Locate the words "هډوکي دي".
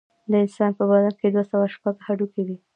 2.05-2.55